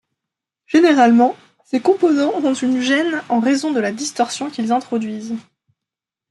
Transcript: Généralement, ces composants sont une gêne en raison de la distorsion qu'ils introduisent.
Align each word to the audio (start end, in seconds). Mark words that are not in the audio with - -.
Généralement, 0.65 1.35
ces 1.63 1.79
composants 1.79 2.41
sont 2.55 2.65
une 2.65 2.81
gêne 2.81 3.21
en 3.29 3.39
raison 3.39 3.69
de 3.71 3.79
la 3.79 3.91
distorsion 3.91 4.49
qu'ils 4.49 4.71
introduisent. 4.71 5.35